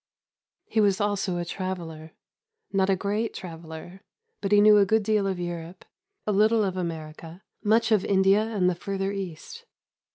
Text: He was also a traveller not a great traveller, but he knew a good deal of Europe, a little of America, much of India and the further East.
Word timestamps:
He 0.65 0.81
was 0.81 0.99
also 0.99 1.37
a 1.37 1.45
traveller 1.45 2.13
not 2.73 2.89
a 2.89 2.95
great 2.95 3.35
traveller, 3.35 4.01
but 4.41 4.51
he 4.51 4.59
knew 4.59 4.79
a 4.79 4.83
good 4.85 5.03
deal 5.03 5.27
of 5.27 5.39
Europe, 5.39 5.85
a 6.25 6.31
little 6.31 6.63
of 6.63 6.75
America, 6.75 7.43
much 7.63 7.91
of 7.91 8.03
India 8.03 8.41
and 8.43 8.67
the 8.67 8.73
further 8.73 9.11
East. 9.11 9.65